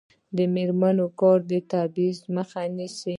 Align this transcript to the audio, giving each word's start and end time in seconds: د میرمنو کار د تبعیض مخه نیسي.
د 0.35 0.37
میرمنو 0.53 1.05
کار 1.19 1.39
د 1.49 1.51
تبعیض 1.71 2.17
مخه 2.35 2.61
نیسي. 2.77 3.09